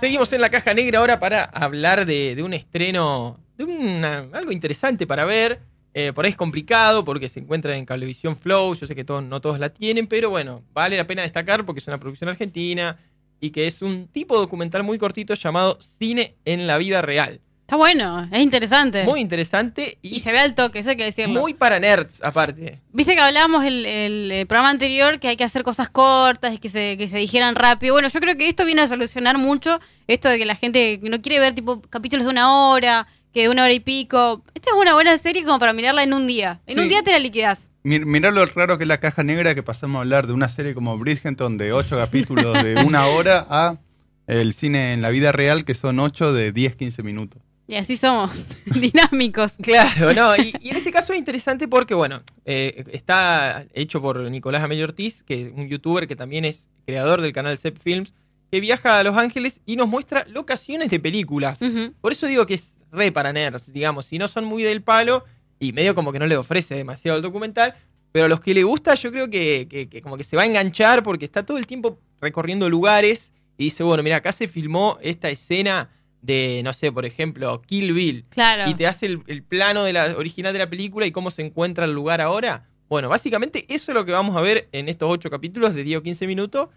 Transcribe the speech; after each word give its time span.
Seguimos 0.00 0.32
en 0.32 0.40
la 0.40 0.48
caja 0.50 0.72
negra 0.72 0.98
ahora 1.00 1.20
para 1.20 1.44
hablar 1.44 2.06
de, 2.06 2.40
un 2.42 2.54
estreno, 2.54 3.38
de 3.58 3.64
una- 3.64 4.28
algo 4.32 4.50
interesante 4.50 5.06
para 5.06 5.24
ver. 5.26 5.60
Eh, 5.92 6.12
por 6.14 6.24
ahí 6.24 6.30
es 6.30 6.36
complicado 6.36 7.04
porque 7.04 7.28
se 7.28 7.40
encuentra 7.40 7.76
en 7.76 7.84
Cablevisión 7.84 8.36
Flow. 8.36 8.74
Yo 8.74 8.86
sé 8.86 8.94
que 8.94 9.04
todos, 9.04 9.22
no 9.22 9.40
todos 9.40 9.58
la 9.58 9.68
tienen, 9.70 10.06
pero 10.06 10.30
bueno, 10.30 10.62
vale 10.72 10.96
la 10.96 11.06
pena 11.06 11.22
destacar 11.22 11.66
porque 11.66 11.80
es 11.80 11.86
una 11.86 11.98
producción 11.98 12.30
argentina 12.30 12.98
y 13.40 13.50
que 13.50 13.66
es 13.66 13.82
un 13.82 14.08
tipo 14.08 14.38
documental 14.38 14.82
muy 14.84 14.96
cortito 14.98 15.34
llamado 15.34 15.78
Cine 15.98 16.36
en 16.44 16.66
la 16.66 16.78
vida 16.78 17.02
real. 17.02 17.40
Está 17.70 17.76
bueno, 17.76 18.28
es 18.32 18.40
interesante. 18.42 19.04
Muy 19.04 19.20
interesante 19.20 19.96
y, 20.02 20.16
y 20.16 20.18
se 20.18 20.32
ve 20.32 20.40
al 20.40 20.56
toque, 20.56 20.80
eso 20.80 20.90
hay 20.90 20.96
que 20.96 21.04
decirlo. 21.04 21.40
muy 21.40 21.54
para 21.54 21.78
nerds 21.78 22.20
aparte. 22.24 22.80
Viste 22.92 23.14
que 23.14 23.20
hablábamos 23.20 23.64
el, 23.64 23.86
el, 23.86 24.32
el 24.32 24.46
programa 24.48 24.70
anterior 24.70 25.20
que 25.20 25.28
hay 25.28 25.36
que 25.36 25.44
hacer 25.44 25.62
cosas 25.62 25.88
cortas 25.88 26.52
y 26.52 26.58
que 26.58 26.68
se, 26.68 26.96
que 26.98 27.06
se 27.06 27.16
dijeran 27.18 27.54
rápido. 27.54 27.94
Bueno, 27.94 28.08
yo 28.08 28.18
creo 28.18 28.36
que 28.36 28.48
esto 28.48 28.64
viene 28.64 28.82
a 28.82 28.88
solucionar 28.88 29.38
mucho 29.38 29.78
esto 30.08 30.28
de 30.28 30.38
que 30.38 30.46
la 30.46 30.56
gente 30.56 30.98
no 31.00 31.22
quiere 31.22 31.38
ver 31.38 31.54
tipo 31.54 31.80
capítulos 31.82 32.24
de 32.24 32.30
una 32.32 32.52
hora, 32.52 33.06
que 33.32 33.42
de 33.42 33.48
una 33.50 33.62
hora 33.62 33.72
y 33.72 33.78
pico. 33.78 34.42
Esta 34.52 34.70
es 34.70 34.76
una 34.76 34.92
buena 34.94 35.16
serie 35.18 35.44
como 35.44 35.60
para 35.60 35.72
mirarla 35.72 36.02
en 36.02 36.12
un 36.12 36.26
día. 36.26 36.58
En 36.66 36.74
Sí. 36.74 36.82
un 36.82 36.88
día 36.88 37.04
te 37.04 37.12
la 37.12 37.20
liquidás. 37.20 37.70
Mir- 37.84 38.04
Mirá 38.04 38.32
lo 38.32 38.44
raro 38.46 38.78
que 38.78 38.84
es 38.84 38.88
la 38.88 38.98
caja 38.98 39.22
negra 39.22 39.54
que 39.54 39.62
pasamos 39.62 39.98
a 39.98 40.02
hablar 40.02 40.26
de 40.26 40.32
una 40.32 40.48
serie 40.48 40.74
como 40.74 40.98
Bridgerton 40.98 41.56
de 41.56 41.72
8 41.72 41.96
capítulos 41.96 42.64
de 42.64 42.74
una 42.84 43.06
hora 43.06 43.46
a 43.48 43.76
el 44.26 44.54
cine 44.54 44.92
en 44.92 45.02
la 45.02 45.10
vida 45.10 45.30
real 45.30 45.64
que 45.64 45.74
son 45.74 46.00
8 46.00 46.32
de 46.32 46.52
10-15 46.52 47.04
minutos. 47.04 47.40
Y 47.70 47.76
así 47.76 47.96
somos, 47.96 48.32
dinámicos. 48.66 49.52
Claro, 49.62 50.12
no, 50.12 50.36
y, 50.36 50.52
y 50.60 50.70
en 50.70 50.76
este 50.76 50.90
caso 50.90 51.12
es 51.12 51.18
interesante 51.20 51.68
porque, 51.68 51.94
bueno, 51.94 52.20
eh, 52.44 52.84
está 52.92 53.64
hecho 53.74 54.02
por 54.02 54.20
Nicolás 54.30 54.64
Amelio 54.64 54.84
Ortiz, 54.84 55.22
que 55.22 55.46
es 55.46 55.52
un 55.54 55.68
youtuber 55.68 56.08
que 56.08 56.16
también 56.16 56.44
es 56.44 56.68
creador 56.84 57.20
del 57.20 57.32
canal 57.32 57.56
Zep 57.58 57.78
Films, 57.78 58.12
que 58.50 58.58
viaja 58.58 58.98
a 58.98 59.04
Los 59.04 59.16
Ángeles 59.16 59.60
y 59.66 59.76
nos 59.76 59.86
muestra 59.86 60.26
locaciones 60.28 60.90
de 60.90 60.98
películas. 60.98 61.58
Por 62.00 62.10
eso 62.10 62.26
digo 62.26 62.44
que 62.46 62.54
es 62.54 62.74
re 62.90 63.12
para 63.12 63.32
nerds, 63.32 63.72
digamos, 63.72 64.06
si 64.06 64.18
no 64.18 64.26
son 64.26 64.44
muy 64.44 64.64
del 64.64 64.82
palo 64.82 65.24
y 65.60 65.72
medio 65.72 65.94
como 65.94 66.10
que 66.12 66.18
no 66.18 66.26
le 66.26 66.36
ofrece 66.36 66.74
demasiado 66.74 67.18
el 67.18 67.22
documental, 67.22 67.76
pero 68.10 68.24
a 68.24 68.28
los 68.28 68.40
que 68.40 68.52
le 68.52 68.64
gusta 68.64 68.96
yo 68.96 69.12
creo 69.12 69.30
que, 69.30 69.68
que- 69.70 69.88
que 69.88 70.02
como 70.02 70.16
que 70.16 70.24
se 70.24 70.34
va 70.34 70.42
a 70.42 70.46
enganchar 70.46 71.04
porque 71.04 71.24
está 71.24 71.46
todo 71.46 71.58
el 71.58 71.68
tiempo 71.68 72.00
recorriendo 72.20 72.68
lugares 72.68 73.32
y 73.56 73.64
dice, 73.64 73.84
bueno, 73.84 74.02
mira, 74.02 74.16
acá 74.16 74.32
se 74.32 74.48
filmó 74.48 74.98
esta 75.02 75.30
escena 75.30 75.88
de, 76.22 76.60
no 76.64 76.72
sé, 76.72 76.92
por 76.92 77.06
ejemplo, 77.06 77.62
Kill 77.62 77.92
Bill 77.92 78.24
Claro. 78.28 78.68
y 78.70 78.74
te 78.74 78.86
hace 78.86 79.06
el, 79.06 79.22
el 79.26 79.42
plano 79.42 79.84
de 79.84 79.92
la 79.92 80.16
original 80.16 80.52
de 80.52 80.58
la 80.58 80.68
película 80.70 81.06
y 81.06 81.12
cómo 81.12 81.30
se 81.30 81.42
encuentra 81.42 81.84
el 81.86 81.92
lugar 81.92 82.20
ahora. 82.20 82.66
Bueno, 82.88 83.08
básicamente 83.08 83.64
eso 83.68 83.92
es 83.92 83.94
lo 83.96 84.04
que 84.04 84.12
vamos 84.12 84.36
a 84.36 84.40
ver 84.40 84.68
en 84.72 84.88
estos 84.88 85.08
ocho 85.10 85.30
capítulos 85.30 85.74
de 85.74 85.84
10 85.84 86.00
o 86.00 86.02
15 86.02 86.26
minutos. 86.26 86.68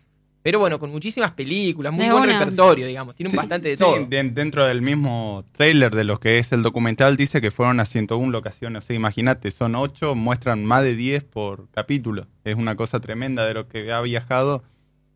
Pero 0.44 0.60
bueno, 0.60 0.78
con 0.78 0.92
muchísimas 0.92 1.32
películas, 1.32 1.94
muy 1.94 2.06
De 2.06 2.12
buen 2.12 2.26
una. 2.26 2.38
repertorio, 2.38 2.86
digamos. 2.86 3.16
Tienen 3.16 3.32
Sí, 3.32 3.38
bastante 3.38 3.70
de 3.70 3.78
sí, 3.78 3.80
todo. 3.84 4.06
de- 4.06 4.24
dentro 4.32 4.66
del 4.66 4.82
mismo 4.82 5.46
trailer 5.54 5.92
de 5.96 6.04
lo 6.04 6.20
que 6.20 6.38
es 6.38 6.52
el 6.52 6.64
documental 6.64 7.16
dice 7.16 7.40
que 7.40 7.50
fueron 7.50 7.80
a 7.80 7.86
101 7.86 8.30
locaciones. 8.30 8.84
O 8.84 8.88
sea, 8.88 8.94
imagínate, 8.96 9.52
son 9.52 9.74
8, 9.76 10.16
muestran 10.16 10.66
más 10.66 10.84
de 10.84 10.98
10 10.98 11.24
por 11.24 11.70
capítulo. 11.72 12.28
Es 12.44 12.56
una 12.56 12.76
cosa 12.76 13.00
tremenda 13.00 13.46
de 13.46 13.54
lo 13.54 13.70
que 13.70 13.90
ha 13.94 14.02
viajado. 14.02 14.64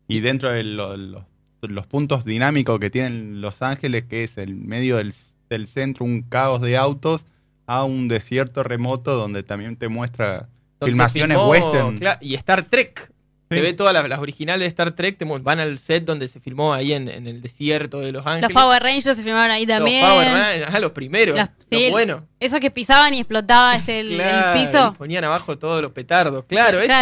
Y 0.06 0.20
dentro 0.20 0.50
de 0.50 0.64
lo- 0.64 0.96
los, 0.96 1.24
los 1.62 1.86
puntos 1.86 2.24
dinámicos 2.24 2.78
que 2.78 2.90
tienen 2.90 3.40
Los 3.40 3.62
Ángeles, 3.62 4.04
que 4.04 4.24
es 4.24 4.38
el 4.38 4.54
medio 4.56 4.96
del, 4.96 5.12
del 5.50 5.66
centro, 5.66 6.04
un 6.04 6.22
caos 6.22 6.60
de 6.60 6.76
autos, 6.76 7.24
a 7.66 7.84
un 7.84 8.08
desierto 8.08 8.62
remoto 8.62 9.14
donde 9.16 9.42
también 9.42 9.76
te 9.76 9.88
muestra 9.88 10.48
filmaciones 10.82 11.36
filmó, 11.36 11.50
western. 11.50 12.00
y 12.20 12.34
Star 12.34 12.62
Trek. 12.64 13.10
Se 13.50 13.56
Sí. 13.56 13.62
ve 13.62 13.72
todas 13.72 13.94
las, 13.94 14.06
las 14.10 14.18
originales 14.18 14.60
de 14.60 14.66
Star 14.66 14.92
Trek, 14.92 15.16
te 15.16 15.24
van 15.24 15.58
al 15.58 15.78
set 15.78 16.04
donde 16.04 16.28
se 16.28 16.38
filmó 16.38 16.74
ahí 16.74 16.92
en, 16.92 17.08
en 17.08 17.26
el 17.26 17.40
desierto 17.40 17.98
de 18.00 18.12
Los 18.12 18.22
Los 18.24 18.32
Ángeles. 18.34 18.54
Power 18.54 18.82
Rangers 18.82 19.16
se 19.16 19.22
filmaron 19.22 19.50
ahí 19.50 19.66
también. 19.66 20.02
Los 20.02 20.10
Power 20.12 20.28
Rangers, 20.32 20.68
ajá, 20.68 20.80
los 20.80 20.92
primeros. 20.92 21.34
Las- 21.34 21.50
los 21.70 21.80
sí, 21.82 21.90
buenos. 21.90 22.22
Esos 22.40 22.60
que 22.60 22.70
pisaban 22.70 23.14
y 23.14 23.20
explotaba 23.20 23.74
este, 23.74 24.00
el, 24.00 24.12
el 24.12 24.16
Claro, 24.18 24.60
piso. 24.60 24.92
y 24.94 24.98
ponían 24.98 25.24
abajo 25.24 25.56
todos 25.58 25.80
los 25.80 25.92
petardos. 25.92 26.44
Claro, 26.46 26.78
eso. 26.80 26.92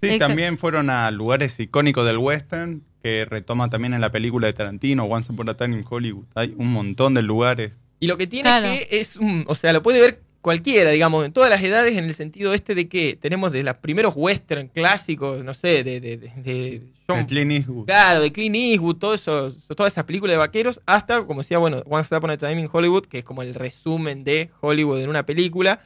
Sí, 0.00 0.06
Exacto. 0.06 0.26
también 0.28 0.56
fueron 0.58 0.88
a 0.90 1.10
lugares 1.10 1.58
icónicos 1.60 2.06
del 2.06 2.18
western, 2.18 2.82
que 3.02 3.24
retoma 3.26 3.68
también 3.70 3.94
en 3.94 4.00
la 4.00 4.10
película 4.10 4.46
de 4.46 4.52
Tarantino, 4.52 5.04
Once 5.04 5.30
Upon 5.32 5.48
a 5.50 5.54
Time 5.56 5.76
in 5.78 5.84
Hollywood. 5.88 6.24
Hay 6.34 6.54
un 6.56 6.72
montón 6.72 7.14
de 7.14 7.22
lugares. 7.22 7.72
Y 7.98 8.06
lo 8.06 8.16
que 8.16 8.26
tiene 8.26 8.44
Claro. 8.48 8.66
es 8.68 8.86
que 8.86 9.00
es 9.00 9.16
un, 9.16 9.44
o 9.46 9.54
sea, 9.54 9.72
lo 9.72 9.82
puede 9.82 10.00
ver 10.00 10.20
cualquiera, 10.40 10.90
digamos, 10.90 11.22
en 11.26 11.32
todas 11.34 11.50
las 11.50 11.62
edades, 11.62 11.98
en 11.98 12.04
el 12.04 12.14
sentido 12.14 12.54
este 12.54 12.74
de 12.74 12.88
que 12.88 13.18
tenemos 13.20 13.52
de 13.52 13.62
los 13.62 13.76
primeros 13.76 14.14
western 14.16 14.68
clásicos, 14.68 15.44
no 15.44 15.52
sé, 15.52 15.84
de, 15.84 16.00
de, 16.00 16.16
de- 16.16 16.28
de 16.42 16.82
John- 17.06 17.26
Clint 17.26 17.52
Eastwood. 17.52 17.84
claro, 17.84 18.20
de 18.22 18.32
Clint 18.32 18.56
Eastwood, 18.56 18.96
todo 18.96 19.12
eso, 19.12 19.50
todas 19.76 19.92
esas 19.92 20.04
películas 20.04 20.32
de 20.34 20.38
vaqueros, 20.38 20.80
hasta, 20.86 21.22
como 21.26 21.42
decía, 21.42 21.58
bueno, 21.58 21.82
Once 21.86 22.14
Upon 22.16 22.30
a 22.30 22.38
Time 22.38 22.58
in 22.62 22.70
Hollywood, 22.72 23.04
que 23.04 23.18
es 23.18 23.24
como 23.24 23.42
el 23.42 23.52
resumen 23.54 24.24
de 24.24 24.48
Hollywood 24.62 25.00
en 25.00 25.10
una 25.10 25.26
película, 25.26 25.80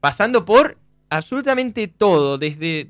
pasando 0.00 0.44
por 0.44 0.78
absolutamente 1.10 1.86
todo, 1.86 2.38
desde 2.38 2.88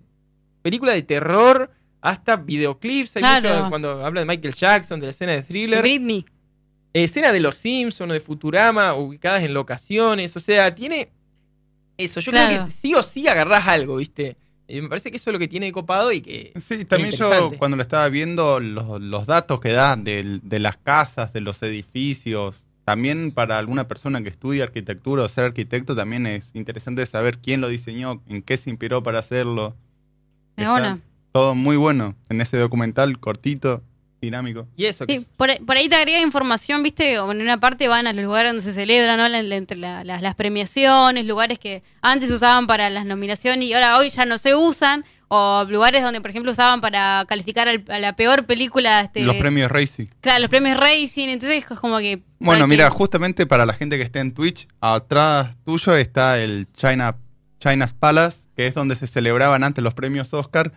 película 0.62 0.92
de 0.92 1.02
terror 1.02 1.70
hasta 2.00 2.36
videoclips, 2.36 3.16
hay 3.16 3.22
Claro. 3.22 3.56
mucho 3.58 3.68
cuando 3.70 4.04
habla 4.04 4.20
de 4.22 4.26
Michael 4.26 4.54
Jackson, 4.54 4.98
de 5.00 5.06
la 5.06 5.10
escena 5.12 5.32
de 5.32 5.42
thriller, 5.42 5.80
Britney. 5.82 6.24
escena 6.92 7.30
de 7.32 7.40
los 7.40 7.56
Simpsons 7.56 8.10
o 8.10 8.14
de 8.14 8.20
Futurama 8.20 8.94
ubicadas 8.94 9.42
en 9.42 9.54
locaciones, 9.54 10.34
o 10.36 10.40
sea, 10.40 10.74
tiene 10.74 11.10
eso. 11.96 12.20
Yo 12.20 12.32
creo 12.32 12.66
que 12.66 12.72
sí 12.72 12.94
o 12.94 13.02
sí 13.02 13.28
agarrás 13.28 13.66
algo, 13.68 13.96
¿viste? 13.96 14.36
Y 14.68 14.80
me 14.80 14.88
parece 14.88 15.10
que 15.10 15.16
eso 15.18 15.30
es 15.30 15.32
lo 15.32 15.38
que 15.38 15.48
tiene 15.48 15.66
de 15.66 15.72
copado 15.72 16.10
y 16.12 16.20
que. 16.22 16.52
Sí, 16.66 16.84
también 16.84 17.10
yo 17.12 17.50
cuando 17.58 17.76
lo 17.76 17.82
estaba 17.82 18.08
viendo, 18.08 18.58
los, 18.60 19.00
los 19.00 19.26
datos 19.26 19.60
que 19.60 19.70
da 19.70 19.96
del- 19.96 20.40
de, 20.42 20.58
las 20.58 20.76
casas, 20.78 21.32
de 21.32 21.40
los 21.42 21.62
edificios, 21.62 22.56
también 22.84 23.32
para 23.32 23.58
alguna 23.58 23.86
persona 23.86 24.22
que 24.22 24.30
estudia 24.30 24.64
arquitectura 24.64 25.22
o 25.24 25.28
ser 25.28 25.44
arquitecto, 25.44 25.94
también 25.94 26.26
es 26.26 26.50
interesante 26.54 27.04
saber 27.06 27.38
quién 27.38 27.60
lo 27.60 27.68
diseñó, 27.68 28.22
en 28.28 28.42
qué 28.42 28.56
se 28.56 28.70
inspiró 28.70 29.02
para 29.02 29.18
hacerlo. 29.18 29.76
De 30.56 30.62
Está 30.64 30.72
una. 30.74 30.98
Todo 31.32 31.54
muy 31.54 31.76
bueno 31.76 32.14
en 32.28 32.40
ese 32.40 32.56
documental 32.58 33.18
cortito, 33.18 33.82
dinámico. 34.20 34.68
Y 34.76 34.84
eso, 34.84 35.04
Sí, 35.08 35.26
por, 35.36 35.50
ahí- 35.50 35.58
por 35.60 35.76
ahí 35.76 35.88
te 35.88 35.96
agrega 35.96 36.20
información, 36.20 36.82
viste, 36.82 37.14
en 37.14 37.40
una 37.40 37.58
parte 37.58 37.88
van 37.88 38.06
a 38.06 38.12
los 38.12 38.22
lugares 38.24 38.50
donde 38.50 38.62
se 38.62 38.72
celebran, 38.72 39.16
¿no? 39.18 39.28
La- 39.28 39.42
la- 39.42 39.56
entre 39.56 39.76
la- 39.78 40.04
las- 40.04 40.22
las 40.22 40.34
premiaciones, 40.34 41.26
lugares 41.26 41.58
que 41.58 41.82
antes 42.02 42.30
usaban 42.30 42.66
para 42.66 42.88
las 42.90 43.04
nominaciones 43.06 43.66
y 43.66 43.72
ahora 43.72 43.96
hoy 43.98 44.10
ya 44.10 44.24
no 44.26 44.38
se 44.38 44.54
usan, 44.54 45.04
o 45.34 45.64
lugares 45.68 46.02
donde, 46.02 46.20
por 46.20 46.30
ejemplo, 46.30 46.52
usaban 46.52 46.80
para 46.82 47.24
calificar 47.26 47.66
al- 47.66 47.84
a 47.88 47.98
la 47.98 48.14
peor 48.14 48.44
película, 48.44 49.00
este, 49.00 49.22
Los 49.22 49.36
premios 49.36 49.70
Racing. 49.72 50.06
claro, 50.20 50.40
los 50.40 50.50
premios 50.50 50.78
Racing, 50.78 51.28
entonces 51.30 51.64
es 51.68 51.78
como 51.78 51.98
que... 51.98 52.22
Bueno, 52.38 52.66
mira, 52.66 52.84
que- 52.84 52.90
justamente 52.94 53.46
para 53.46 53.64
la 53.64 53.72
gente 53.72 53.96
que 53.96 54.02
esté 54.04 54.20
en 54.20 54.34
Twitch, 54.34 54.68
atrás 54.82 55.56
tuyo 55.64 55.96
está 55.96 56.38
el 56.38 56.66
China, 56.74 57.16
China's 57.58 57.94
Palace, 57.94 58.36
que 58.56 58.66
es 58.66 58.74
donde 58.74 58.96
se 58.96 59.06
celebraban 59.06 59.64
antes 59.64 59.82
los 59.82 59.94
premios 59.94 60.32
Oscar, 60.34 60.72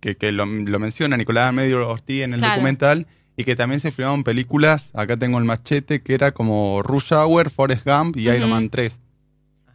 que, 0.00 0.16
que 0.16 0.32
lo, 0.32 0.46
lo 0.46 0.78
menciona 0.78 1.16
Nicolás 1.16 1.52
Medio 1.52 1.88
Ortiz 1.88 2.22
en 2.22 2.32
el 2.34 2.40
Claro. 2.40 2.54
documental, 2.54 3.06
y 3.36 3.44
que 3.44 3.56
también 3.56 3.80
se 3.80 3.90
filmaban 3.90 4.22
películas, 4.24 4.90
acá 4.94 5.16
tengo 5.16 5.38
el 5.38 5.44
machete, 5.44 6.02
que 6.02 6.14
era 6.14 6.32
como 6.32 6.82
Rush 6.82 7.12
Hour, 7.14 7.50
Forrest 7.50 7.86
Gump 7.86 8.16
y 8.16 8.28
Iron. 8.28 8.50
Man 8.50 8.68
3. 8.68 8.98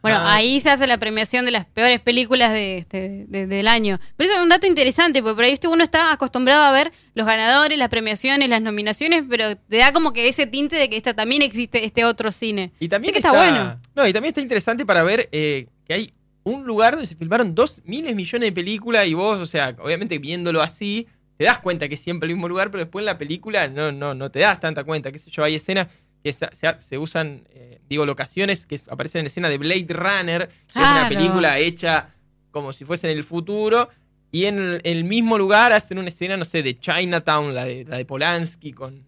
Bueno, 0.02 0.18
Ajá. 0.18 0.34
ahí 0.36 0.60
se 0.60 0.70
hace 0.70 0.86
la 0.86 0.98
premiación 0.98 1.44
de 1.46 1.50
las 1.50 1.66
peores 1.66 1.98
películas 2.00 2.52
de, 2.52 2.78
este, 2.78 3.24
de- 3.26 3.48
del 3.48 3.66
año. 3.66 3.98
Pero 4.16 4.28
eso 4.28 4.36
es 4.36 4.42
un 4.42 4.48
dato 4.50 4.64
interesante, 4.68 5.20
porque 5.20 5.34
por 5.34 5.44
ahí 5.44 5.52
este 5.52 5.66
uno 5.66 5.82
está 5.82 6.12
acostumbrado 6.12 6.62
a 6.62 6.70
ver 6.70 6.92
los 7.14 7.26
ganadores, 7.26 7.76
las 7.76 7.88
premiaciones, 7.88 8.48
las 8.48 8.62
nominaciones, 8.62 9.24
pero 9.28 9.56
te 9.56 9.78
da 9.78 9.92
como 9.92 10.12
que 10.12 10.28
ese 10.28 10.46
tinte 10.46 10.76
de 10.76 10.88
que 10.88 10.96
esta 10.96 11.14
también 11.14 11.42
existe 11.42 11.84
este 11.84 12.04
otro 12.04 12.30
cine. 12.30 12.70
Y 12.78 12.88
también 12.88 13.12
que 13.12 13.18
está 13.18 13.32
bueno. 13.32 13.80
No, 13.96 14.06
y 14.06 14.12
también 14.12 14.28
está 14.30 14.40
interesante 14.42 14.86
para 14.86 15.02
ver 15.02 15.28
eh, 15.32 15.66
que 15.84 15.94
hay 15.94 16.12
un 16.46 16.64
lugar 16.64 16.92
donde 16.94 17.06
se 17.06 17.16
filmaron 17.16 17.54
dos 17.54 17.82
miles 17.84 18.14
millones 18.14 18.48
de 18.48 18.52
películas 18.52 19.06
y 19.08 19.14
vos, 19.14 19.40
o 19.40 19.46
sea, 19.46 19.76
obviamente 19.80 20.18
viéndolo 20.18 20.62
así, 20.62 21.06
te 21.36 21.44
das 21.44 21.58
cuenta 21.58 21.88
que 21.88 21.96
es 21.96 22.00
siempre 22.00 22.28
el 22.28 22.34
mismo 22.34 22.48
lugar, 22.48 22.70
pero 22.70 22.84
después 22.84 23.02
en 23.02 23.06
la 23.06 23.18
película 23.18 23.66
no, 23.68 23.90
no, 23.92 24.14
no 24.14 24.30
te 24.30 24.38
das 24.40 24.60
tanta 24.60 24.84
cuenta. 24.84 25.10
Qué 25.12 25.18
sé 25.18 25.30
yo, 25.30 25.42
hay 25.42 25.56
escenas 25.56 25.88
que 26.22 26.32
se, 26.32 26.46
se- 26.54 26.80
se 26.80 26.98
usan, 26.98 27.42
eh, 27.50 27.80
digo, 27.88 28.06
locaciones 28.06 28.64
que 28.64 28.80
aparecen 28.88 29.20
en 29.20 29.26
escena 29.26 29.48
de 29.48 29.58
Blade 29.58 29.86
Runner, 29.90 30.48
que 30.72 30.78
es 30.78 30.86
una 30.92 31.08
película 31.08 31.58
hecha 31.58 32.14
como 32.52 32.72
si 32.72 32.84
fuese 32.84 33.10
en 33.10 33.16
el 33.18 33.24
futuro. 33.24 33.88
Y 34.32 34.44
en 34.46 34.58
el, 34.58 34.80
el 34.84 35.04
mismo 35.04 35.38
lugar 35.38 35.72
hacen 35.72 35.98
una 35.98 36.08
escena, 36.08 36.36
no 36.36 36.44
sé, 36.44 36.62
de 36.62 36.78
Chinatown, 36.78 37.54
la 37.54 37.64
de, 37.64 37.84
la 37.84 37.96
de 37.98 38.04
Polanski, 38.04 38.72
con. 38.72 39.04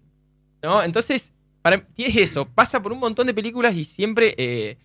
¿No? 0.62 0.82
Entonces, 0.82 1.32
para 1.62 1.87
es 1.96 2.17
eso, 2.17 2.46
pasa 2.49 2.82
por 2.82 2.93
un 2.93 2.99
montón 2.99 3.26
de 3.26 3.34
películas 3.34 3.75
y 3.76 3.84
siempre 3.84 4.34
eh, 4.38 4.76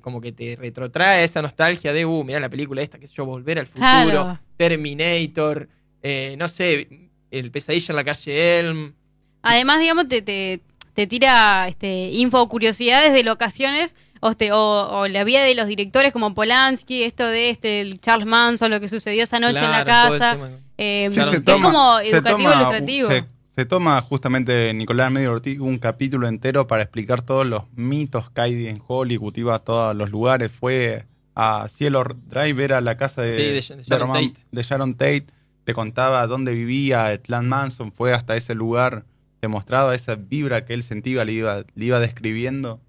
como 0.00 0.20
que 0.20 0.32
te 0.32 0.56
retrotrae 0.56 1.24
esa 1.24 1.42
nostalgia 1.42 1.92
de, 1.92 2.04
uh, 2.06 2.24
mirá 2.24 2.40
la 2.40 2.48
película 2.48 2.82
esta, 2.82 2.98
que 2.98 3.06
sé 3.06 3.14
yo, 3.14 3.24
Volver 3.26 3.58
al 3.58 3.66
Futuro, 3.66 3.82
Claro. 3.86 4.38
Terminator, 4.56 5.68
eh, 6.02 6.34
no 6.38 6.48
sé, 6.48 7.08
El 7.30 7.50
Pesadilla 7.50 7.86
en 7.92 7.96
la 7.96 8.04
calle 8.04 8.58
Elm. 8.60 8.94
Además, 9.42 9.80
digamos, 9.80 10.08
te, 10.08 10.22
te, 10.22 10.60
te 10.94 11.06
tira 11.06 11.68
este, 11.68 12.10
info 12.12 12.40
o 12.40 12.48
curiosidades 12.48 13.12
de 13.12 13.22
locaciones 13.22 13.94
o, 14.20 14.30
este, 14.30 14.52
o, 14.52 14.58
o 15.00 15.08
la 15.08 15.24
vida 15.24 15.42
de 15.42 15.54
los 15.54 15.66
directores 15.66 16.12
como 16.12 16.34
Polanski, 16.34 17.02
esto 17.02 17.26
de 17.26 17.50
este, 17.50 17.80
el 17.82 18.00
Charles 18.00 18.26
Manson, 18.26 18.70
lo 18.70 18.80
que 18.80 18.88
sucedió 18.88 19.24
esa 19.24 19.38
noche 19.40 19.58
en 19.62 19.70
la 19.70 19.84
casa. 19.84 20.38
Eh, 20.78 21.08
Sí, 21.12 21.22
se 21.22 21.36
es 21.36 21.44
toma- 21.44 21.64
como 21.66 21.98
se 21.98 22.08
educativo 22.08 22.48
toma- 22.50 22.54
ilustrativo. 22.62 23.08
Se, 23.08 23.24
Se 23.54 23.64
toma 23.66 24.00
justamente 24.02 24.72
Nicolás 24.74 25.12
Medio 25.12 25.32
Ortiz 25.32 25.60
un 25.60 25.78
capítulo 25.78 26.26
entero 26.26 26.66
para 26.66 26.82
explicar 26.82 27.22
todos 27.22 27.46
los 27.46 27.62
mitos 27.76 28.28
que 28.30 28.40
hay 28.40 28.66
en 28.66 28.82
Hollywood, 28.84 29.36
iba 29.36 29.54
a 29.54 29.58
todos 29.60 29.94
los 29.94 30.10
lugares, 30.10 30.50
fue 30.50 31.04
a 31.36 31.68
Cielo 31.68 32.04
Drive, 32.26 32.64
era 32.64 32.80
la 32.80 32.96
casa 32.96 33.22
de, 33.22 33.36
Sí, 33.36 33.42
de 33.52 33.58
Sh- 33.60 33.76
de 33.76 33.82
Sharon 33.84 34.08
Roman- 34.08 34.32
Tate. 34.32 34.46
de 34.50 34.62
Sharon 34.62 34.94
Tate, 34.94 35.26
te 35.64 35.72
contaba 35.72 36.26
dónde 36.26 36.52
vivía 36.52 37.16
clan 37.18 37.48
Manson, 37.48 37.92
fue 37.92 38.12
hasta 38.12 38.34
ese 38.36 38.54
lugar, 38.56 39.04
te 39.40 39.46
mostraba 39.46 39.94
esa 39.94 40.16
vibra 40.16 40.64
que 40.64 40.74
él 40.74 40.82
sentía, 40.82 41.24
le 41.24 41.32
iba, 41.32 41.64
le 41.74 41.84
iba 41.84 42.00
describiendo. 42.00 42.80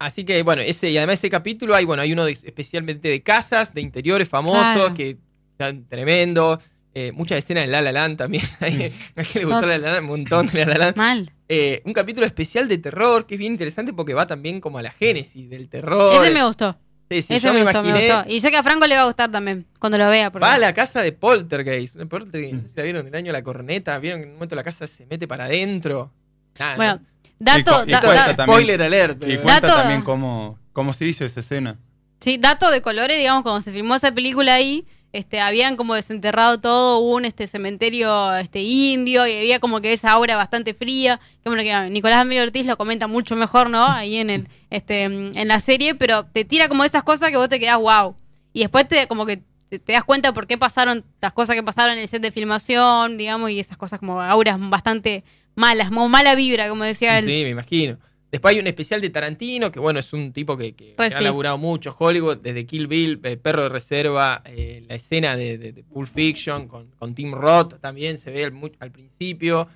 Así 0.00 0.24
que 0.24 0.42
bueno, 0.42 0.62
ese 0.62 0.90
y 0.90 0.96
además 0.96 1.14
ese 1.20 1.30
capítulo 1.30 1.74
hay 1.76 1.84
bueno, 1.84 2.02
hay 2.02 2.12
uno 2.12 2.24
de- 2.24 2.32
especialmente 2.32 3.08
de 3.08 3.22
casas, 3.22 3.72
de 3.72 3.82
interiores 3.82 4.28
famosos 4.28 4.62
Claro. 4.74 4.94
que 4.94 5.18
están 5.52 5.84
tremendos. 5.84 6.58
Eh, 6.94 7.12
muchas 7.12 7.38
escenas 7.38 7.64
de 7.64 7.68
La 7.68 7.82
La 7.82 7.92
Land 7.92 8.16
también. 8.18 8.44
A 8.60 8.66
quien 8.66 8.92
le 9.34 9.44
gustó 9.44 9.66
La 9.66 9.78
La 9.78 9.92
Land, 9.92 10.00
un 10.02 10.06
montón 10.06 10.46
de 10.48 10.64
La 10.64 10.72
La 10.72 10.78
Land. 10.78 10.96
Mal. 10.96 11.32
Eh, 11.48 11.82
un 11.84 11.92
capítulo 11.92 12.26
especial 12.26 12.68
de 12.68 12.78
terror 12.78 13.26
que 13.26 13.34
es 13.34 13.38
bien 13.38 13.52
interesante 13.52 13.92
porque 13.92 14.14
va 14.14 14.26
también 14.26 14.60
como 14.60 14.78
a 14.78 14.82
la 14.82 14.90
génesis 14.90 15.48
del 15.50 15.68
terror. 15.68 16.24
Ese 16.24 16.32
me 16.34 16.44
gustó. 16.44 16.76
Sí, 17.10 17.22
sí, 17.22 17.34
Ese 17.34 17.46
yo 17.48 17.52
me, 17.52 17.60
me 17.60 17.64
gustó, 17.64 17.82
me 17.82 17.88
imaginé. 17.88 18.14
gustó. 18.14 18.30
Y 18.32 18.40
sé 18.40 18.50
que 18.52 18.56
a 18.56 18.62
Franco 18.62 18.86
le 18.86 18.94
va 18.94 19.02
a 19.02 19.06
gustar 19.06 19.30
también 19.32 19.66
cuando 19.80 19.98
lo 19.98 20.08
vea. 20.08 20.30
porque- 20.30 20.46
Va 20.46 20.54
a 20.54 20.58
la 20.58 20.72
casa 20.72 21.02
de 21.02 21.10
Poltergeist. 21.10 21.96
No 21.96 22.08
sé 22.08 22.68
si 22.68 22.74
la 22.76 22.82
vieron 22.84 23.04
del 23.04 23.14
año 23.16 23.32
La 23.32 23.42
Corneta. 23.42 23.98
Vieron 23.98 24.20
que 24.20 24.24
en 24.26 24.30
un 24.30 24.34
momento 24.36 24.54
la 24.54 24.62
casa 24.62 24.86
se 24.86 25.06
mete 25.06 25.26
para 25.26 25.46
adentro. 25.46 26.12
Nah, 26.58 26.76
Bueno, 26.76 26.94
no. 27.00 27.06
dato, 27.40 27.58
Y 27.60 27.64
cu- 27.84 27.88
y 27.88 27.92
da- 27.92 28.00
cuenta 28.00 28.26
da- 28.28 28.36
también- 28.36 28.46
Spoiler 28.58 28.82
alert. 28.82 29.24
Y 29.24 29.36
cuenta 29.38 29.60
Dato- 29.66 29.74
también 29.80 30.02
cómo, 30.02 30.56
cómo 30.72 30.92
se 30.92 31.04
hizo 31.06 31.24
esa 31.24 31.40
escena. 31.40 31.78
Sí, 32.20 32.36
dato 32.38 32.70
de 32.70 32.80
colores, 32.82 33.16
digamos, 33.18 33.42
cuando 33.42 33.60
se 33.60 33.72
filmó 33.72 33.96
esa 33.96 34.12
película 34.12 34.54
ahí, 34.54 34.86
este, 35.12 35.40
habían 35.40 35.76
como 35.76 35.94
desenterrado 35.94 36.60
todo, 36.60 36.98
hubo 36.98 37.16
un 37.16 37.24
este 37.24 37.46
cementerio 37.46 38.36
este 38.36 38.62
indio 38.62 39.26
y 39.26 39.36
había 39.36 39.58
como 39.58 39.80
que 39.80 39.92
esa 39.92 40.12
aura 40.12 40.36
bastante 40.36 40.74
fría. 40.74 41.20
Que 41.42 41.48
bueno 41.48 41.62
que 41.62 41.90
Nicolás 41.90 42.18
Amelio 42.18 42.44
Ortiz 42.44 42.66
lo 42.66 42.76
comenta 42.76 43.06
mucho 43.06 43.34
mejor, 43.36 43.70
¿no? 43.70 43.84
Ahí 43.88 44.16
en 44.16 44.30
el, 44.30 44.48
este, 44.70 45.04
en 45.04 45.48
la 45.48 45.60
serie, 45.60 45.94
pero 45.94 46.26
te 46.26 46.44
tira 46.44 46.68
como 46.68 46.84
esas 46.84 47.02
cosas 47.02 47.30
que 47.30 47.36
vos 47.36 47.48
te 47.48 47.58
quedás 47.58 47.78
wow. 47.78 48.14
Y 48.52 48.60
después 48.60 48.86
te 48.86 49.06
como 49.08 49.26
que 49.26 49.42
te, 49.68 49.78
te 49.78 49.92
das 49.92 50.04
cuenta 50.04 50.32
por 50.32 50.46
qué 50.46 50.58
pasaron 50.58 51.04
las 51.20 51.32
cosas 51.32 51.56
que 51.56 51.62
pasaron 51.62 51.94
en 51.94 52.00
el 52.00 52.08
set 52.08 52.22
de 52.22 52.32
filmación, 52.32 53.16
digamos, 53.16 53.50
y 53.50 53.60
esas 53.60 53.76
cosas 53.76 53.98
como 53.98 54.20
auras 54.20 54.58
bastante 54.58 55.24
malas, 55.54 55.88
como 55.88 56.08
mala 56.08 56.34
vibra, 56.34 56.68
como 56.68 56.84
decía 56.84 57.18
él. 57.18 57.26
Sí, 57.26 57.44
me 57.44 57.50
imagino. 57.50 57.98
Después 58.30 58.54
hay 58.54 58.60
un 58.60 58.66
especial 58.68 59.00
de 59.00 59.10
Tarantino, 59.10 59.72
que 59.72 59.80
bueno, 59.80 59.98
es 59.98 60.12
un 60.12 60.32
tipo 60.32 60.56
que, 60.56 60.72
que- 60.74 60.94
Pues 60.96 61.10
que 61.10 61.16
ha 61.16 61.20
laburado 61.20 61.58
mucho 61.58 61.94
Hollywood, 61.98 62.36
desde 62.38 62.64
Kill 62.64 62.86
Bill, 62.86 63.18
eh, 63.24 63.36
Perro 63.36 63.64
de 63.64 63.68
Reserva, 63.70 64.40
eh, 64.44 64.84
la 64.88 64.94
escena 64.94 65.34
de, 65.36 65.58
de- 65.58 65.72
de 65.72 65.82
Pulp 65.82 66.08
Fiction 66.08 66.68
con, 66.68 66.90
con 66.92 67.14
Tim 67.14 67.32
Roth 67.34 67.80
también 67.80 68.18
se 68.18 68.30
ve 68.30 68.44
al, 68.44 68.90
principio. 68.92 69.66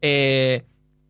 Eh, 0.00 0.62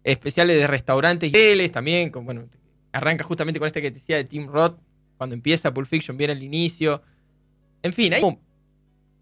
especiales 0.02 0.58
de 0.58 0.66
restaurantes 0.66 1.28
y 1.28 1.30
hoteles 1.30 1.72
también, 1.72 2.10
con, 2.10 2.24
bueno, 2.24 2.46
arranca 2.92 3.24
justamente 3.24 3.58
con 3.58 3.66
este 3.66 3.82
que 3.82 3.90
te 3.90 3.98
decía 3.98 4.16
de 4.16 4.24
Tim 4.24 4.46
Roth, 4.46 4.78
cuando 5.16 5.34
empieza 5.34 5.72
Pulp 5.74 5.86
Fiction, 5.88 6.16
viene 6.16 6.32
al 6.32 6.42
inicio. 6.42 7.02
En 7.82 7.92
fin, 7.92 8.14
hay 8.14 8.20
como- 8.20 8.40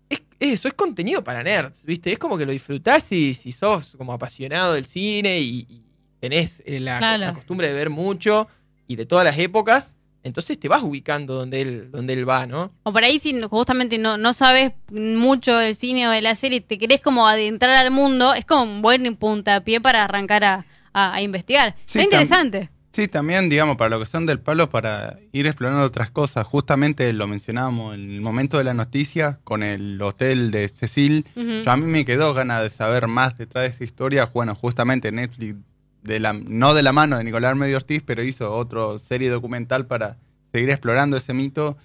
es, 0.09 0.23
eso 0.41 0.69
es 0.69 0.75
contenido 0.75 1.23
para 1.25 1.43
nerds, 1.43 1.85
¿viste? 1.85 2.13
Es 2.13 2.19
como 2.19 2.37
que 2.39 2.45
lo 2.47 2.53
disfrutás 2.53 3.03
si, 3.05 3.35
si 3.35 3.51
sos 3.53 3.95
como 3.97 4.13
apasionado 4.13 4.75
del 4.75 4.85
cine 4.85 5.41
y, 5.41 5.67
y 5.69 5.83
tenés 6.23 6.63
eh, 6.65 6.79
la, 6.79 6.99
Claro. 6.99 7.25
la 7.25 7.35
costumbre 7.35 7.67
de 7.67 7.75
ver 7.75 7.91
mucho 7.91 8.47
y 8.87 8.95
de 8.95 9.07
todas 9.07 9.25
las 9.25 9.37
épocas, 9.41 9.97
entonces 10.23 10.57
te 10.61 10.69
vas 10.69 10.85
ubicando 10.85 11.35
donde 11.35 11.61
él, 11.61 11.91
donde 11.91 12.13
él 12.13 12.29
va, 12.29 12.47
¿no? 12.47 12.73
O 12.85 12.93
por 12.93 13.03
ahí 13.03 13.19
si 13.19 13.41
justamente 13.43 13.99
no, 13.99 14.17
no 14.17 14.33
sabes 14.33 14.71
mucho 14.93 15.57
del 15.59 15.75
cine 15.75 16.07
o 16.07 16.13
de 16.13 16.23
la 16.23 16.37
serie, 16.37 16.61
te 16.61 16.79
querés 16.79 17.01
como 17.01 17.27
adentrar 17.27 17.75
al 17.75 17.91
mundo, 17.91 18.33
es 18.35 18.45
como 18.45 18.63
un 18.63 18.83
buen 18.83 19.17
puntapié 19.17 19.81
para 19.81 20.05
arrancar 20.05 20.45
a, 20.45 20.67
a- 20.93 21.15
a 21.15 21.23
investigar. 21.23 21.75
Sí, 21.87 21.99
Está 21.99 22.03
interesante. 22.05 22.71
Sí, 22.93 23.09
también, 23.09 23.49
digamos, 23.49 23.79
para 23.79 23.89
lo 23.89 23.99
que 23.99 24.05
son 24.07 24.27
del 24.27 24.39
palo, 24.39 24.69
para 24.69 25.19
ir 25.33 25.47
explorando 25.47 25.83
otras 25.83 26.11
cosas. 26.11 26.45
Justamente 26.47 27.11
lo 27.15 27.27
mencionábamos 27.27 27.95
en 27.95 28.13
el 28.13 28.21
momento 28.21 28.59
de 28.59 28.65
la 28.65 28.75
noticia 28.75 29.41
con 29.45 29.63
el 29.63 30.01
hotel 30.03 30.51
de 30.51 30.69
Cecil. 30.69 31.25
Yo 31.35 31.71
a 31.71 31.77
mí 31.79 31.87
me 31.87 32.05
quedó 32.05 32.35
ganas 32.35 32.63
de 32.63 32.69
saber 32.69 33.09
más 33.09 33.39
detrás 33.39 33.65
de 33.65 33.71
esa 33.71 33.83
historia. 33.85 34.27
Bueno, 34.27 34.55
justamente 34.55 35.11
Netflix, 35.11 35.57
de 36.03 36.21
la, 36.21 36.33
no 36.33 36.75
de 36.75 36.83
la 36.83 36.93
mano 36.93 37.17
de 37.17 37.25
Nicolás 37.25 37.57
Medio 37.57 37.77
Ortiz, 37.77 38.03
pero 38.05 38.23
hizo 38.23 38.53
otra 38.55 38.99
serie 38.99 39.31
documental 39.31 39.87
para 39.87 40.19
seguir 40.53 40.71
explorando 40.71 41.17
ese 41.17 41.35
mito. 41.35 41.77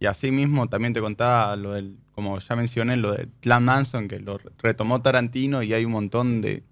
Y 0.00 0.06
así 0.06 0.30
mismo 0.30 0.68
también 0.68 0.92
te 0.92 1.00
contaba 1.00 1.56
lo 1.56 1.72
del, 1.72 1.96
como 2.14 2.38
ya 2.38 2.56
mencioné, 2.56 2.96
lo 2.96 3.12
del 3.12 3.28
Clan 3.40 3.64
Manson, 3.64 4.08
que 4.08 4.20
lo 4.20 4.38
retomó 4.58 5.02
Tarantino 5.02 5.62
y 5.62 5.74
hay 5.74 5.84
un 5.84 5.92
montón 5.92 6.40
de, 6.40 6.62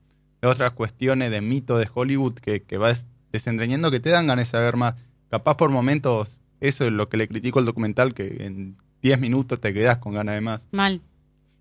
de 0.41 0.49
otras 0.49 0.73
cuestiones 0.73 1.31
de 1.31 1.41
mito 1.41 1.77
de 1.77 1.89
Hollywood 1.93 2.35
que, 2.35 2.63
que 2.63 2.79
vas 2.79 3.07
desentrañando 3.33 3.91
que 3.91 4.01
te 4.01 4.11
dan 4.11 4.27
ganas 4.27 4.47
de 4.47 4.51
saber 4.51 4.77
más. 4.77 4.95
Capaz 5.29 5.57
por 5.57 5.71
momentos, 5.71 6.41
eso 6.61 6.87
es 6.87 6.93
lo 6.93 7.09
que 7.09 7.17
le 7.17 7.29
critico 7.29 7.59
al 7.59 7.65
documental, 7.65 8.15
que 8.15 8.45
en 8.45 8.77
10 9.03 9.21
minutos 9.21 9.61
te 9.61 9.75
quedas 9.75 9.99
con 9.99 10.15
ganas 10.15 10.37
de 10.37 10.41
más. 10.41 10.63
Mal. 10.73 11.01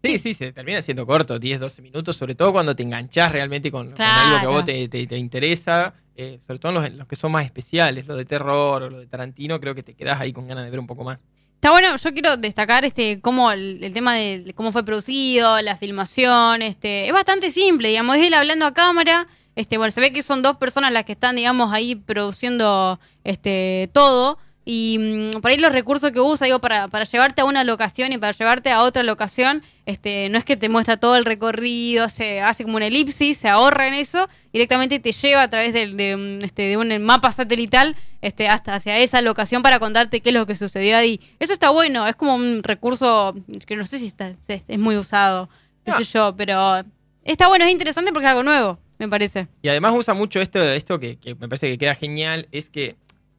Sí, 0.05 0.17
sí, 0.19 0.33
se 0.33 0.51
termina 0.51 0.81
siendo 0.81 1.05
corto, 1.05 1.39
10, 1.39 1.59
12 1.59 1.81
minutos, 1.81 2.15
sobre 2.15 2.35
todo 2.35 2.51
cuando 2.51 2.75
te 2.75 2.83
enganchás 2.83 3.31
realmente 3.31 3.71
con, 3.71 3.87
con 3.87 3.95
Claro. 3.95 4.19
algo 4.27 4.39
que 4.39 4.45
a 4.45 4.49
vos 4.49 4.65
te, 4.65 4.87
te- 4.87 5.07
te 5.07 5.17
interesa, 5.17 5.93
eh, 6.15 6.39
sobre 6.45 6.59
todo 6.59 6.69
en 6.71 6.75
los, 6.75 6.85
en 6.85 6.97
los 6.97 7.07
que 7.07 7.15
son 7.15 7.31
más 7.31 7.45
especiales, 7.45 8.05
lo 8.07 8.15
de 8.15 8.25
terror 8.25 8.83
o 8.83 8.89
lo 8.89 8.99
de 8.99 9.07
Tarantino, 9.07 9.59
creo 9.59 9.75
que 9.75 9.83
te 9.83 9.93
quedás 9.95 10.19
ahí 10.21 10.31
con 10.33 10.47
ganas 10.47 10.63
de 10.65 10.69
ver 10.71 10.79
un 10.79 10.87
poco 10.87 11.03
más. 11.03 11.19
Está 11.55 11.71
bueno, 11.71 11.95
yo 11.95 12.13
quiero 12.13 12.37
destacar 12.37 12.85
este 12.85 13.19
cómo 13.21 13.51
el, 13.51 13.83
el 13.83 13.91
tema 13.93 14.13
de 14.13 14.53
cómo 14.55 14.71
fue 14.71 14.85
producido, 14.85 15.59
la 15.61 15.77
filmación, 15.77 16.61
este, 16.61 17.07
es 17.07 17.13
bastante 17.13 17.49
simple, 17.49 17.87
digamos, 17.89 18.17
es 18.17 18.23
él 18.23 18.33
hablando 18.35 18.65
a 18.65 18.73
cámara, 18.73 19.27
este, 19.55 19.77
bueno, 19.77 19.89
se 19.91 20.01
ve 20.01 20.11
que 20.13 20.21
son 20.21 20.41
dos 20.43 20.57
personas 20.57 20.91
las 20.91 21.05
que 21.05 21.13
están, 21.13 21.35
digamos, 21.37 21.71
ahí 21.73 21.95
produciendo 21.95 22.99
este 23.23 23.89
todo. 23.93 24.37
Y 24.67 24.97
mm, 25.35 25.41
por 25.41 25.51
ahí 25.51 25.57
los 25.57 25.71
recursos 25.71 26.09
que 26.11 26.19
usa, 26.19 26.45
digo, 26.45 26.59
para, 26.59 26.87
para 26.87 27.05
llevarte 27.05 27.41
a 27.41 27.45
una 27.45 27.63
locación 27.63 28.11
y 28.11 28.17
para 28.17 28.31
llevarte 28.33 28.71
a 28.71 28.81
otra 28.81 29.03
locación, 29.03 29.61
este, 29.85 30.27
no 30.29 30.39
es 30.39 30.43
que 30.43 30.57
te 30.57 30.69
muestra 30.69 30.97
todo 30.97 31.15
el 31.17 31.23
recorrido, 31.25 32.09
se 32.09 32.41
hace 32.41 32.63
como 32.63 32.77
una 32.77 32.87
elipsis, 32.87 33.37
se 33.37 33.47
ahorra 33.47 33.87
en 33.87 33.93
eso, 33.93 34.27
directamente 34.51 34.99
te 34.99 35.11
lleva 35.11 35.43
a 35.43 35.49
través 35.49 35.71
del- 35.73 35.95
de, 35.97 36.17
mm, 36.17 36.43
este, 36.43 36.63
de 36.63 36.77
un 36.77 36.99
mapa 37.03 37.31
satelital 37.31 37.95
este, 38.23 38.47
hasta 38.47 38.73
hacia 38.73 38.97
esa 38.97 39.21
locación 39.21 39.61
para 39.61 39.77
contarte 39.77 40.19
qué 40.21 40.29
es 40.29 40.33
lo 40.35 40.47
que 40.47 40.55
sucedió 40.55 40.97
ahí. 40.97 41.21
Eso 41.39 41.53
está 41.53 41.69
bueno, 41.69 42.07
es 42.07 42.15
como 42.15 42.33
un 42.33 42.63
recurso 42.63 43.35
que 43.67 43.75
no 43.75 43.85
sé 43.85 43.99
si 43.99 44.07
está, 44.07 44.29
es, 44.29 44.63
es 44.67 44.79
muy 44.79 44.97
usado, 44.97 45.47
qué 45.85 45.91
Ah. 45.91 45.97
sé 45.99 46.05
yo, 46.05 46.33
pero 46.35 46.83
está 47.23 47.47
bueno, 47.47 47.65
es 47.65 47.71
interesante 47.71 48.11
porque 48.11 48.25
es 48.25 48.31
algo 48.31 48.41
nuevo, 48.41 48.79
me 48.97 49.07
parece. 49.07 49.47
Y 49.61 49.69
además 49.69 49.93
usa 49.95 50.15
mucho 50.15 50.41
esto, 50.41 50.59
esto 50.63 50.99
que, 50.99 51.17
que 51.17 51.35
me 51.35 51.47
parece 51.47 51.67
que 51.67 51.77
queda 51.77 51.93
genial, 51.93 52.47
es 52.51 52.71
que 52.71 52.95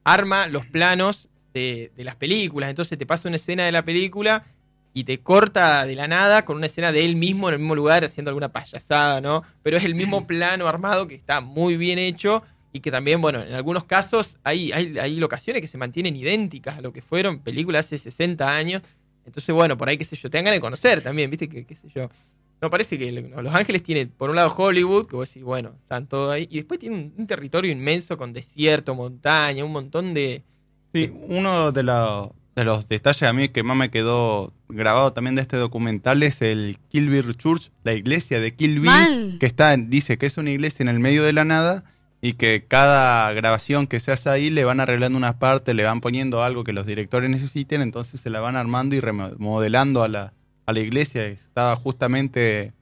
arma 0.07 0.47
los 0.47 0.65
planos 0.67 1.29
de, 1.53 1.91
de 1.97 2.05
las 2.05 2.15
películas. 2.15 2.71
Entonces 2.71 2.97
te 2.97 3.07
pasa 3.07 3.29
una 3.29 3.37
escena 3.37 3.65
de 3.65 3.73
la 3.73 3.85
película 3.85 4.45
y 4.95 5.05
te 5.05 5.19
corta 5.19 5.85
de 5.85 5.95
la 5.95 6.09
nada 6.09 6.45
con 6.45 6.57
una 6.57 6.67
escena 6.67 6.91
de 6.91 7.05
él 7.05 7.17
mismo 7.17 7.49
en 7.49 7.55
el 7.55 7.61
mismo 7.61 7.75
lugar 7.75 8.03
haciendo 8.05 8.31
alguna 8.31 8.51
payasada, 8.51 9.21
¿no? 9.21 9.43
Pero 9.63 9.77
es 9.77 9.85
el 9.85 9.95
mismo 9.95 10.27
plano 10.29 10.69
armado 10.69 11.07
que 11.07 11.15
está 11.15 11.43
muy 11.43 11.77
bien 11.77 11.99
hecho 11.99 12.43
y 12.73 12.81
que 12.81 12.91
también, 12.91 13.21
bueno, 13.21 13.43
en 13.43 13.53
algunos 13.53 13.85
casos 13.85 14.39
hay, 14.45 14.73
hay, 14.73 14.99
hay 14.99 15.17
locaciones 15.17 15.61
que 15.61 15.67
se 15.67 15.77
mantienen 15.77 16.17
idénticas 16.17 16.79
a 16.79 16.81
lo 16.81 16.93
que 16.93 17.03
fueron 17.03 17.41
películas 17.41 17.87
hace 17.87 17.99
60 17.99 18.49
años. 18.49 18.83
Entonces, 19.27 19.55
bueno, 19.55 19.77
por 19.77 19.89
ahí, 19.89 19.99
qué 19.99 20.05
sé 20.05 20.15
yo, 20.17 20.31
te 20.31 20.39
dan 20.39 20.45
ganas 20.45 20.57
de 20.57 20.61
conocer 20.63 21.03
también, 21.03 21.29
¿viste? 21.31 21.49
Que, 21.49 21.67
qué 21.67 21.75
sé 21.75 21.89
yo. 21.95 22.09
No 22.61 22.71
parece 22.71 22.99
que 22.99 23.13
Los 23.13 23.55
Ángeles 23.55 23.83
tiene, 23.83 24.07
por 24.07 24.31
un 24.31 24.37
lado, 24.37 24.53
Hollywood, 24.57 25.07
que 25.07 25.17
vos 25.17 25.29
decís, 25.29 25.43
bueno, 25.43 25.73
están 25.83 26.07
todo 26.07 26.31
ahí, 26.31 26.49
y 26.51 26.57
después 26.57 26.81
tiene 26.81 26.97
un, 26.97 27.13
un 27.19 27.27
territorio 27.27 27.71
inmenso 27.71 28.17
con 28.17 28.33
desierto, 28.33 28.95
montaña, 28.95 29.65
un 29.65 29.73
montón 29.73 30.15
de. 30.15 30.43
Sí, 30.95 31.13
uno 31.29 31.71
de, 31.73 31.83
la- 31.83 32.31
de 32.55 32.65
los 32.65 32.89
detalles 32.89 33.23
a 33.25 33.33
mí 33.35 33.51
que 33.51 33.63
más 33.63 33.77
me 33.77 33.91
quedó 33.91 34.55
grabado 34.71 35.13
también 35.13 35.35
de 35.37 35.43
este 35.43 35.59
documental 35.59 36.23
es 36.23 36.41
el 36.41 36.79
Kilby 36.89 37.23
Church, 37.37 37.71
la 37.85 37.93
iglesia 37.93 38.41
de 38.41 38.55
Kilby, 38.55 38.87
Mal. 38.87 39.37
que 39.39 39.45
está, 39.47 39.75
en- 39.75 39.91
dice 39.91 40.17
que 40.17 40.25
es 40.27 40.39
una 40.39 40.51
iglesia 40.51 40.83
en 40.83 40.89
el 40.89 40.99
medio 40.99 41.23
de 41.25 41.35
la 41.35 41.45
nada 41.45 41.85
y 42.23 42.33
que 42.33 42.65
cada 42.67 43.31
grabación 43.35 43.87
que 43.87 44.01
se 44.01 44.11
hace 44.13 44.31
ahí 44.31 44.49
le 44.49 44.65
van 44.65 44.81
arreglando 44.81 45.19
una 45.19 45.39
parte, 45.39 45.75
le 45.75 45.85
van 45.85 46.01
poniendo 46.01 46.43
algo 46.43 46.65
que 46.65 46.73
los 46.73 46.87
directores 46.87 47.29
necesiten, 47.29 47.83
entonces 47.83 48.19
se 48.23 48.31
la 48.31 48.41
van 48.41 48.57
armando 48.57 48.97
y 48.97 49.01
remodelando 49.01 50.03
a 50.03 50.09
la, 50.09 50.33
a 50.67 50.73
la 50.73 50.81
iglesia. 50.81 51.25
Estaba 51.27 51.77
justamente 51.77 52.73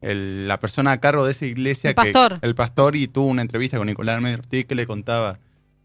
el- 0.00 0.46
la 0.48 0.60
persona 0.60 0.92
a 0.92 1.00
cargo 1.00 1.24
de 1.24 1.32
esa 1.32 1.46
iglesia, 1.46 1.90
El 1.90 1.96
que- 1.96 2.12
pastor. 2.12 2.38
el 2.42 2.54
pastor, 2.54 2.96
y 2.96 3.08
tuvo 3.08 3.26
una 3.26 3.42
entrevista 3.42 3.78
con 3.78 3.86
Nicolás 3.86 4.22
Ortiz 4.22 4.66
que 4.66 4.74
le 4.74 4.86
contaba 4.86 5.38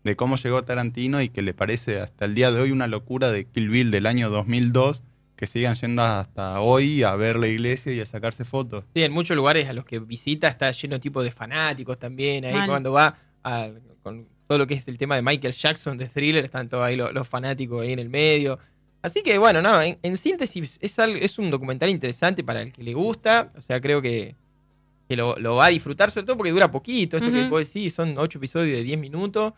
de 0.04 0.16
cómo 0.16 0.36
llegó 0.36 0.64
Tarantino 0.64 1.22
y 1.22 1.30
que 1.30 1.42
le 1.42 1.54
parece 1.54 2.00
hasta 2.00 2.26
el 2.26 2.36
día 2.36 2.52
de 2.52 2.60
hoy 2.60 2.72
una 2.72 2.88
locura 2.88 3.32
de 3.32 3.46
Kill 3.46 3.70
Bill 3.70 3.92
del 3.92 4.06
año 4.08 4.30
2002, 4.30 5.02
que 5.36 5.48
sigan 5.48 5.76
yendo 5.76 6.04
hasta 6.04 6.60
hoy 6.62 7.04
a 7.04 7.16
ver 7.16 7.38
la 7.38 7.48
iglesia 7.48 7.94
y 7.94 8.00
a 8.00 8.06
sacarse 8.06 8.44
fotos. 8.46 8.84
Sí, 8.94 9.02
en 9.04 9.12
muchos 9.12 9.36
lugares 9.36 9.68
a 9.70 9.74
los 9.74 9.86
que 9.86 10.00
visita 10.00 10.48
está 10.48 10.72
lleno 10.72 11.00
tipo 11.00 11.24
de 11.24 11.32
fanáticos 11.32 11.98
también. 11.98 12.46
Ahí 12.46 12.54
Mal. 12.54 12.68
cuando 12.70 12.92
va 12.92 13.18
a- 13.44 13.70
con 14.04 14.28
todo 14.48 14.58
lo 14.60 14.68
que 14.68 14.74
es 14.76 14.88
el 14.88 14.98
tema 14.98 15.16
de 15.16 15.22
Michael 15.22 15.54
Jackson, 15.54 15.98
de 15.98 16.08
thriller, 16.10 16.44
están 16.44 16.68
todos 16.68 16.84
ahí 16.84 16.96
los, 16.96 17.14
los 17.14 17.28
fanáticos 17.28 17.82
ahí 17.82 17.94
en 17.94 18.00
el 18.00 18.10
medio. 18.10 18.60
Así 19.01 19.24
que 19.24 19.38
bueno, 19.38 19.62
no, 19.62 19.81
en, 19.81 19.98
en 20.03 20.17
síntesis 20.17 20.77
es, 20.81 21.00
algo- 21.00 21.17
es 21.20 21.39
un 21.39 21.50
documental 21.50 21.89
interesante 21.89 22.43
para 22.43 22.62
el 22.62 22.72
que 22.72 22.84
le 22.84 22.93
gusta. 22.93 23.51
O 23.58 23.62
sea, 23.62 23.81
creo 23.81 24.01
que, 24.01 24.36
que 25.10 25.15
lo, 25.15 25.38
lo 25.38 25.55
va 25.55 25.65
a 25.65 25.70
disfrutar, 25.70 26.12
sobre 26.12 26.27
todo 26.27 26.38
porque 26.38 26.51
dura 26.51 26.70
poquito. 26.72 27.17
Esto 27.17 27.31
que 27.31 27.41
Ujú. 27.41 27.50
vos 27.50 27.65
decís, 27.67 27.93
son 27.93 28.17
ocho 28.17 28.38
episodios 28.38 28.77
de 28.77 28.84
10 28.84 29.00
minutos. 29.00 29.53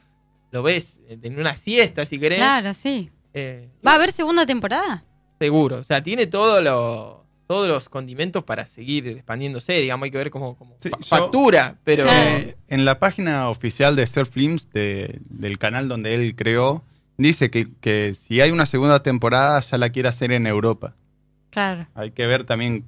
Lo 0.51 0.63
ves 0.63 0.99
en 1.09 1.39
una 1.39 1.57
siesta, 1.57 2.05
si 2.05 2.19
querés. 2.19 2.37
Claro, 2.37 2.73
sí. 2.73 3.09
Eh, 3.33 3.67
¿Va 3.85 3.91
a 3.91 3.95
haber 3.95 4.11
segunda 4.11 4.45
temporada? 4.45 5.03
Seguro. 5.39 5.77
O 5.79 5.83
sea, 5.83 6.01
tiene 6.03 6.27
todo 6.27 6.61
lo- 6.61 7.23
todos 7.47 7.67
los 7.67 7.89
condimentos 7.89 8.43
para 8.45 8.65
seguir 8.65 9.07
expandiéndose. 9.09 9.73
Digamos, 9.73 10.05
hay 10.05 10.11
que 10.11 10.17
ver 10.17 10.29
cómo, 10.31 10.55
cómo 10.57 10.77
Sí, 10.81 10.89
fa- 10.89 10.97
yo- 10.99 11.05
factura. 11.05 11.75
Pero. 11.83 12.05
Eh, 12.09 12.55
en 12.69 12.85
la 12.85 12.97
página 12.99 13.49
oficial 13.49 13.95
de 13.97 14.07
Surf 14.07 14.29
Films, 14.29 14.69
de- 14.71 15.19
del 15.29 15.57
canal 15.59 15.89
donde 15.89 16.13
él 16.15 16.35
creó, 16.35 16.83
dice 17.17 17.49
que, 17.51 17.67
que 17.81 18.13
si 18.13 18.41
hay 18.41 18.51
una 18.51 18.65
segunda 18.65 19.01
temporada 19.03 19.59
ya 19.61 19.77
la 19.77 19.89
quiere 19.89 20.09
hacer 20.09 20.31
en 20.31 20.47
Europa. 20.47 20.95
Claro. 21.49 21.87
Hay 21.95 22.11
que 22.11 22.25
ver 22.25 22.43
también 22.45 22.85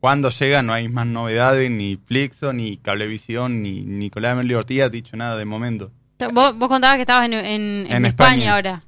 cuándo 0.00 0.30
llega, 0.30 0.62
no 0.62 0.72
hay 0.72 0.88
más 0.88 1.06
novedades, 1.06 1.70
ni 1.70 1.96
Flixo, 1.96 2.52
ni 2.52 2.76
Cablevisión, 2.76 3.62
ni 3.62 3.80
Nicolás 3.82 4.36
Melio 4.36 4.58
Ortiz 4.58 4.82
ha 4.82 4.88
dicho 4.88 5.16
nada 5.16 5.36
de 5.36 5.44
momento. 5.44 5.90
Vos, 6.32 6.56
vos 6.56 6.68
contabas 6.68 6.96
que 6.96 7.02
estabas 7.02 7.26
en, 7.26 7.32
en- 7.32 7.42
en 7.44 7.92
En 7.92 8.06
España. 8.06 8.30
España. 8.34 8.54
ahora. 8.54 8.84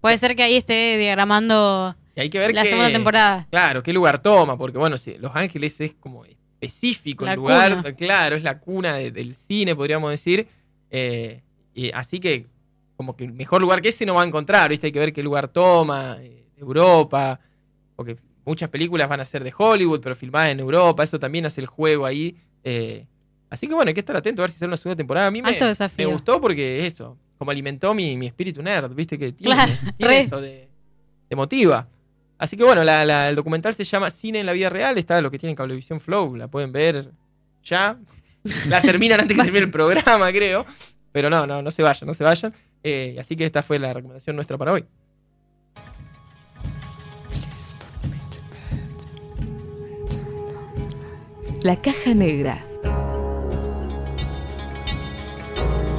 Puede 0.00 0.18
ser 0.18 0.36
que 0.36 0.42
ahí 0.42 0.56
esté 0.56 0.96
diagramando 0.98 1.94
y 2.16 2.20
hay 2.20 2.30
que 2.30 2.38
ver 2.38 2.54
la 2.54 2.64
segunda 2.64 2.90
temporada. 2.92 3.46
Claro, 3.50 3.82
qué 3.82 3.92
lugar 3.92 4.18
toma. 4.18 4.56
Porque, 4.56 4.78
bueno, 4.78 4.96
sí, 4.98 5.16
Los 5.18 5.32
Ángeles 5.34 5.80
es 5.80 5.94
como 5.94 6.24
específico 6.24 7.24
La 7.24 7.32
el 7.32 7.36
lugar. 7.36 7.76
cuna. 7.76 7.92
Claro, 7.94 8.36
es 8.36 8.42
la 8.42 8.58
cuna 8.58 8.94
de- 8.94 9.10
del 9.10 9.34
cine, 9.34 9.74
podríamos 9.74 10.10
decir. 10.10 10.46
Eh, 10.90 11.40
y 11.74 11.90
así 11.92 12.18
que, 12.20 12.46
como 13.00 13.16
que 13.16 13.24
el 13.24 13.32
mejor 13.32 13.62
lugar 13.62 13.80
que 13.80 13.88
ese 13.88 14.04
no 14.04 14.16
va 14.16 14.22
a 14.24 14.26
encontrar. 14.26 14.68
¿viste? 14.68 14.88
Hay 14.88 14.92
que 14.92 14.98
ver 14.98 15.14
qué 15.14 15.22
lugar 15.22 15.48
toma. 15.48 16.18
eh, 16.20 16.44
Europa. 16.58 17.40
Porque 17.96 18.18
muchas 18.44 18.68
películas 18.68 19.08
van 19.08 19.20
a 19.20 19.24
ser 19.24 19.42
de 19.42 19.54
Hollywood, 19.56 20.00
pero 20.02 20.14
filmadas 20.14 20.50
en 20.50 20.60
Europa. 20.60 21.02
Eso 21.02 21.18
también 21.18 21.46
hace 21.46 21.62
el 21.62 21.66
juego 21.66 22.04
ahí. 22.04 22.36
eh, 22.62 23.06
así 23.48 23.66
que 23.66 23.72
bueno, 23.72 23.88
hay 23.88 23.94
que 23.94 24.00
estar 24.00 24.14
atento 24.14 24.42
a 24.42 24.44
ver 24.44 24.50
si 24.50 24.58
sale 24.58 24.68
una 24.68 24.76
segunda 24.76 24.96
temporada. 24.98 25.28
A 25.28 25.30
mí 25.30 25.40
me, 25.40 25.48
me 25.96 26.04
gustó 26.12 26.38
porque 26.42 26.86
eso, 26.86 27.16
como 27.38 27.50
alimentó 27.50 27.94
mi, 27.94 28.18
mi 28.18 28.26
espíritu 28.26 28.62
nerd, 28.62 28.92
viste 28.94 29.18
que 29.18 29.32
tiene, 29.32 29.54
Claro, 29.54 29.72
tiene 29.96 30.12
eso 30.26 30.40
de, 30.42 30.68
de 31.30 31.36
motiva. 31.36 31.88
Así 32.36 32.54
que 32.58 32.64
bueno, 32.64 32.84
la- 32.84 33.06
la- 33.06 33.30
el 33.30 33.34
documental 33.36 33.74
se 33.74 33.84
llama 33.84 34.10
Cine 34.10 34.40
en 34.40 34.46
la 34.46 34.52
vida 34.52 34.68
real, 34.68 34.98
está 34.98 35.18
lo 35.22 35.30
que 35.30 35.38
tiene 35.38 35.54
Cablevisión 35.54 35.98
Flow, 36.00 36.36
la 36.36 36.48
pueden 36.48 36.70
ver 36.72 37.10
ya. 37.64 37.98
La 38.68 38.82
terminan 38.82 39.20
antes 39.20 39.34
que 39.36 39.42
termine 39.44 39.64
el 39.64 39.70
programa, 39.70 40.30
creo. 40.32 40.66
Pero 41.12 41.28
no, 41.28 41.44
no, 41.46 41.60
no 41.60 41.70
se 41.72 41.82
vayan, 41.82 42.06
no 42.06 42.14
se 42.14 42.22
vayan. 42.22 42.54
Eh, 42.82 43.16
así 43.20 43.36
que 43.36 43.44
esta 43.44 43.62
fue 43.62 43.78
la 43.78 43.92
recomendación 43.92 44.36
nuestra 44.36 44.56
para 44.56 44.72
hoy. 44.72 44.84
La 51.62 51.76
caja 51.76 52.14
negra. 52.14 52.64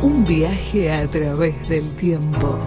Un 0.01 0.25
viaje 0.25 0.91
a 0.91 1.07
través 1.07 1.69
del 1.69 1.95
tiempo. 1.95 2.57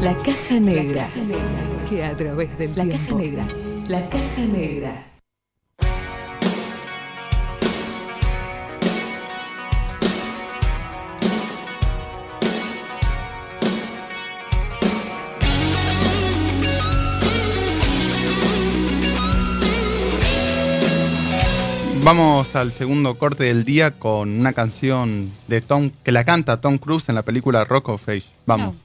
La 0.00 0.14
caja 0.22 0.60
negra. 0.60 1.08
Que 1.88 2.02
a 2.02 2.16
través 2.16 2.56
del 2.56 2.74
la 2.74 2.86
caja 2.86 3.14
negra. 3.14 3.46
La 3.88 4.08
caja 4.08 4.40
negra. 4.40 5.06
Vamos 22.02 22.54
al 22.54 22.72
segundo 22.72 23.18
corte 23.18 23.44
del 23.44 23.64
día 23.64 23.98
con 23.98 24.40
una 24.40 24.52
canción 24.52 25.30
de 25.48 25.60
Tom 25.60 25.90
que 26.02 26.12
la 26.12 26.24
canta 26.24 26.60
Tom 26.60 26.78
Cruise 26.78 27.08
en 27.08 27.14
la 27.14 27.22
película 27.22 27.64
Rock 27.64 27.90
of 27.90 28.08
Age. 28.08 28.24
Vamos. 28.46 28.76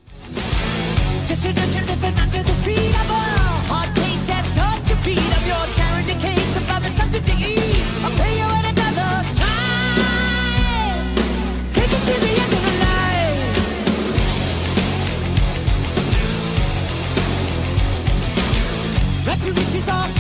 she's 19.79 19.87
awesome. 19.87 20.18